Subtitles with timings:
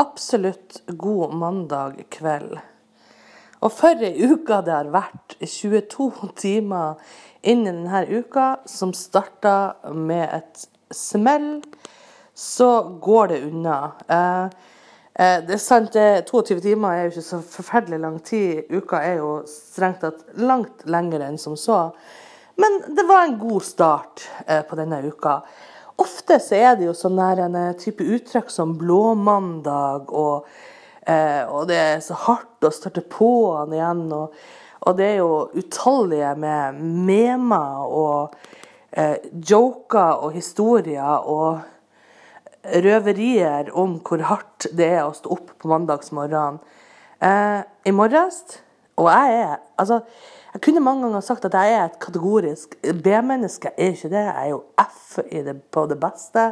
[0.00, 2.58] absolutt god mandag kveld.
[3.62, 5.36] Og for ei uke det har vært.
[5.42, 6.98] 22 timer
[7.42, 11.62] inn i denne uka, som starta med et smell,
[12.34, 13.78] så går det unna.
[14.08, 14.44] Eh,
[15.14, 18.64] eh, det er sant, 22 timer er jo ikke så forferdelig lang tid.
[18.70, 21.84] Uka er jo strengt tatt langt lengre enn som så.
[22.56, 25.40] Men det var en god start eh, på denne uka.
[26.02, 30.48] Ofte så er det jo sånn en type uttrykk som blåmandag, og,
[31.06, 34.06] eh, og det er så hardt å starte på'n igjen.
[34.16, 34.34] Og,
[34.82, 38.34] og, det er jo utallige med memer og
[38.90, 39.18] eh,
[39.52, 41.62] joker og historier og
[42.62, 46.60] røverier om hvor hardt det er å stå opp på mandagsmorgenen.
[47.22, 48.40] Eh, I morges
[48.98, 50.00] Og jeg er Altså
[50.52, 52.74] jeg kunne mange ganger sagt at jeg er et kategorisk
[53.04, 53.70] B-menneske.
[53.72, 54.24] Jeg er ikke det.
[54.26, 56.50] Jeg er jo F det, på det beste.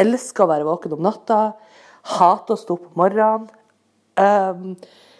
[0.00, 1.40] Elsker å være våken om natta.
[2.14, 3.50] Hater å stå opp om morgenen.
[4.16, 4.72] Um,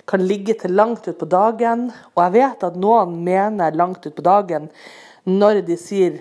[0.08, 1.90] kan ligge til langt utpå dagen.
[2.16, 4.70] Og jeg vet at noen mener langt utpå dagen
[5.28, 6.16] når de sier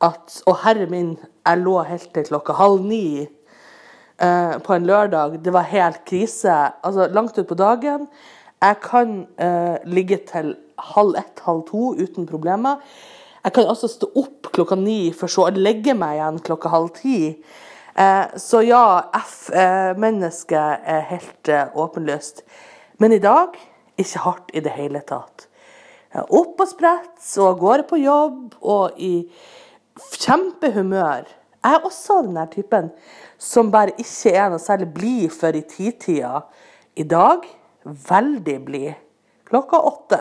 [0.00, 1.10] at Å, herre min,
[1.44, 5.36] jeg lå helt til klokka halv ni uh, på en lørdag.
[5.44, 6.54] Det var helt krise.
[6.80, 8.08] Altså langt utpå dagen.
[8.60, 10.52] Jeg kan eh, ligge til
[10.92, 12.82] halv ett, halv to uten problemer.
[13.40, 16.90] Jeg kan altså stå opp klokka ni for så å legge meg igjen klokka halv
[16.98, 17.20] ti.
[17.96, 18.82] Eh, så ja,
[19.16, 22.42] F-mennesket eh, er helt åpenlyst.
[23.00, 23.56] Men i dag
[23.96, 25.46] ikke hardt i det hele tatt.
[26.28, 29.14] Opp og sprett og av gårde på jobb og i
[30.20, 31.24] kjempehumør.
[31.60, 32.92] Jeg er også den typen
[33.40, 36.42] som bare ikke er noe særlig blid før i titida.
[37.00, 37.48] I dag
[37.84, 38.94] veldig blid.
[39.48, 40.20] Klokka åtte.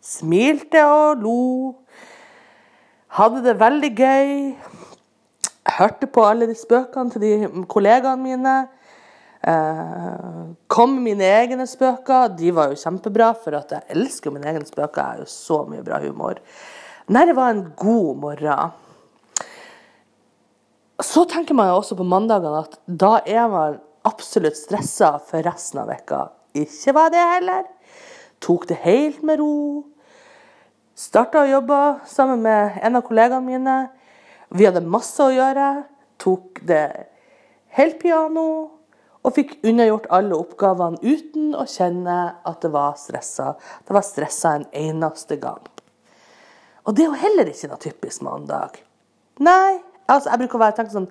[0.00, 1.38] Smilte og lo.
[3.18, 4.34] Hadde det veldig gøy.
[5.76, 8.54] Hørte på alle de spøkene til de kollegaene mine.
[9.40, 12.32] Eh, kom med mine egne spøker.
[12.36, 15.00] De var jo kjempebra, for at jeg elsker mine egne spøker.
[15.00, 16.40] Jeg har jo så mye bra humor.
[17.10, 18.76] Nei, det var en god morgen.
[21.00, 25.80] Så tenker man jo også på mandagene at da er man absolutt stressa for resten
[25.82, 26.26] av vekka.
[26.56, 27.68] Ikke var det heller.
[28.40, 29.84] Tok det helt med ro.
[30.96, 31.78] Starta å jobbe
[32.08, 33.76] sammen med en av kollegaene mine.
[34.50, 35.70] Vi hadde masse å gjøre.
[36.20, 36.84] Tok det
[37.76, 38.46] helt piano.
[39.20, 42.16] Og fikk unnagjort alle oppgavene uten å kjenne
[42.48, 43.52] at det var stressa.
[43.84, 45.60] Det var stressa en eneste gang.
[46.88, 48.80] Og det er jo heller ikke noe typisk mandag.
[49.44, 49.78] Nei,
[50.08, 51.10] altså jeg bruker å være tenkt sånn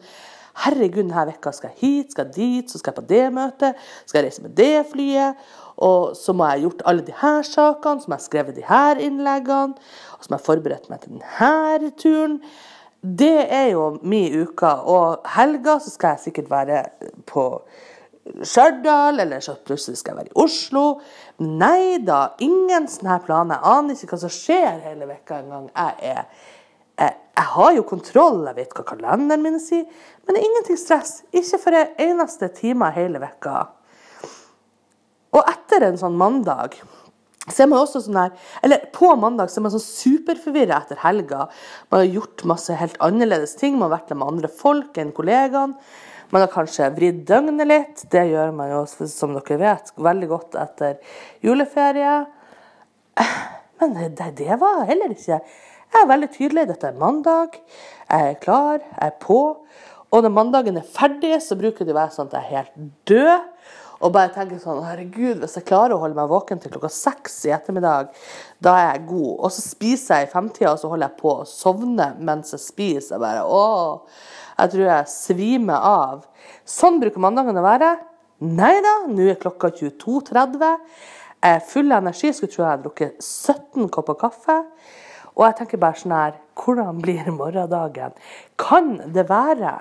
[0.66, 3.86] Herregud, denne vekka skal jeg hit, skal jeg dit, så skal jeg på det møtet,
[4.06, 5.46] skal jeg reise med det flyet.
[5.80, 9.04] Og så må jeg ha gjort alle her sakene, så må jeg ha skrevet her
[9.06, 9.78] innleggene.
[10.18, 12.42] Og så må jeg forberedt meg til denne turen.
[13.00, 14.74] Det er jo min uke.
[14.92, 16.84] Og helga så skal jeg sikkert være
[17.30, 17.46] på
[18.44, 20.84] Stjørdal, eller så plutselig skal jeg være i Oslo.
[21.42, 23.58] Nei da, ingen sånne planer.
[23.58, 25.70] Jeg aner ikke hva som skjer hele vekka engang.
[25.74, 26.28] Jeg er
[27.00, 29.86] jeg, har jo kontroll, jeg vet hva kalenderen min sier,
[30.26, 31.22] men det er ingenting stress.
[31.32, 33.62] Ikke for en eneste time hele vekka.
[35.38, 36.80] Og etter en sånn mandag
[37.50, 41.00] så er man også sånn her, eller På mandag så er man sånn superforvirra etter
[41.02, 41.48] helga.
[41.90, 43.78] Man har gjort masse helt annerledes ting.
[43.78, 45.80] Man har vært med andre folk enn kollegaene.
[46.30, 48.04] Man har kanskje vridd døgnet litt.
[48.14, 51.00] Det gjør man jo, som dere vet, veldig godt etter
[51.46, 52.20] juleferie.
[53.80, 55.40] Men det, det var heller ikke
[55.94, 56.68] jeg er veldig tydelig.
[56.70, 57.60] Dette er mandag.
[58.10, 58.80] Jeg er klar.
[58.80, 59.42] Jeg er på.
[60.10, 62.90] Og når mandagen er ferdig, så bruker det å være sånn at jeg er helt
[63.10, 63.50] død.
[64.00, 67.34] Og bare tenker sånn Herregud, hvis jeg klarer å holde meg våken til klokka seks
[67.50, 68.14] i ettermiddag,
[68.64, 69.34] da er jeg god.
[69.36, 72.64] Og så spiser jeg i femtida, og så holder jeg på å sovne mens jeg
[72.64, 73.18] spiser.
[73.18, 73.66] Jeg bare Å,
[74.56, 76.24] jeg tror jeg svimer av.
[76.78, 77.92] Sånn bruker mandagen å være.
[78.48, 80.80] Nei da, nå er klokka 22.30.
[81.44, 82.32] Jeg er full av energi.
[82.32, 84.62] Skulle tro jeg hadde drukket 17 kopper kaffe.
[85.40, 88.16] Og jeg tenker bare sånn her Hvordan blir morgendagen?
[88.60, 89.74] Kan det være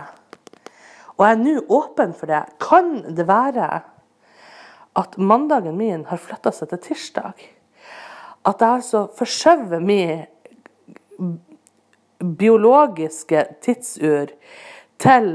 [1.17, 2.45] Og jeg er nå åpen for det.
[2.63, 3.69] Kan det være
[4.99, 7.43] at mandagen min har flytta seg til tirsdag?
[8.47, 10.23] At jeg altså forskjøver min
[12.39, 14.31] biologiske tidsur
[14.99, 15.29] til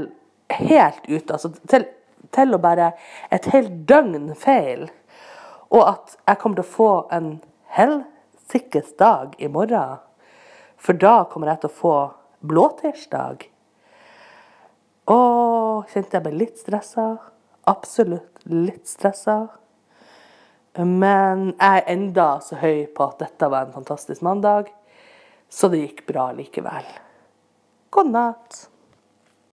[0.50, 1.86] helt ut, altså til,
[2.32, 2.90] til å bare
[3.32, 4.88] et helt døgn feil.
[5.68, 7.30] Og at jeg kommer til å få en
[7.76, 10.00] helsikes dag i morgen.
[10.84, 11.96] For da kommer jeg til å få
[12.44, 13.46] blåtirsdag.
[15.08, 15.18] Å,
[15.88, 17.06] kjente jeg meg litt stressa.
[17.70, 19.38] Absolutt litt stressa.
[20.76, 24.72] Men jeg er enda så høy på at dette var en fantastisk mandag,
[25.48, 26.88] så det gikk bra likevel.
[27.94, 28.64] God natt.